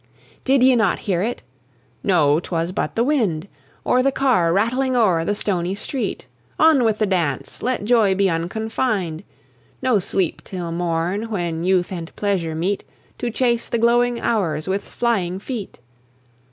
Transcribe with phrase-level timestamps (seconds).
[0.43, 1.43] Did ye not hear it?
[2.03, 3.47] No; 'twas but the wind,
[3.83, 6.25] Or the car rattling o'er the stony street.
[6.57, 7.61] On with the dance!
[7.61, 9.23] let joy be unconfined!
[9.79, 12.83] No sleep till morn, when Youth and Pleasure meet
[13.19, 15.77] To chase the glowing hours with flying feet!